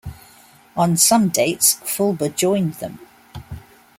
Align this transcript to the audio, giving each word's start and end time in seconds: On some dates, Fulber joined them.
On 0.75 0.97
some 0.97 1.29
dates, 1.29 1.75
Fulber 1.85 2.35
joined 2.35 2.73
them. 2.79 2.97